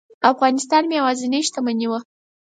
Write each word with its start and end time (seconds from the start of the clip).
افغانستان 0.31 0.83
مې 0.89 0.95
یوازینۍ 0.99 1.41
شتمني 1.47 1.87
وه. 1.89 1.99